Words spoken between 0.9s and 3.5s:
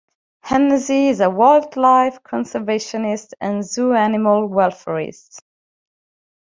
is a wildlife conservationist